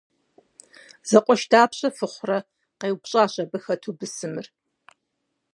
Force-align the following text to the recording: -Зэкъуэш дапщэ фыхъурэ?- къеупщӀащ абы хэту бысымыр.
-Зэкъуэш 1.09 1.41
дапщэ 1.51 1.89
фыхъурэ?- 1.97 2.39
къеупщӀащ 2.79 3.33
абы 3.43 3.57
хэту 3.63 3.95
бысымыр. 3.97 4.47